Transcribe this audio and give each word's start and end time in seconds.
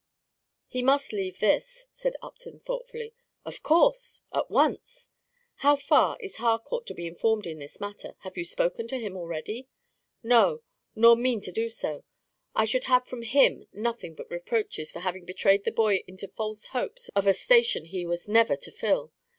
"He 0.67 0.81
must 0.81 1.13
leave 1.13 1.37
this," 1.37 1.85
said 1.93 2.15
Upton, 2.23 2.59
thoughtfully. 2.59 3.13
"Of 3.45 3.61
course, 3.61 4.21
at 4.33 4.49
once!" 4.49 5.09
"How 5.57 5.75
far 5.75 6.17
is 6.19 6.37
Harcourt 6.37 6.87
to 6.87 6.95
be 6.95 7.05
informed 7.05 7.45
in 7.45 7.59
this 7.59 7.79
matter; 7.79 8.15
have 8.21 8.35
you 8.35 8.43
spoken 8.43 8.87
to 8.87 8.97
him 8.97 9.15
already?" 9.15 9.67
"No; 10.23 10.63
nor 10.95 11.15
mean 11.15 11.39
to 11.41 11.51
do 11.51 11.69
so. 11.69 12.03
I 12.55 12.65
should 12.65 12.85
have 12.85 13.05
from 13.05 13.21
him 13.21 13.67
nothing 13.73 14.15
but 14.15 14.31
reproaches 14.31 14.91
for 14.91 15.01
having 15.01 15.23
betrayed 15.23 15.65
the 15.65 15.71
boy 15.71 16.03
into 16.07 16.27
false 16.29 16.65
hopes 16.65 17.09
of 17.09 17.27
a 17.27 17.33
station 17.35 17.85
he 17.85 18.03
was 18.03 18.27
never 18.27 18.55
to 18.55 18.71
fill. 18.71 19.11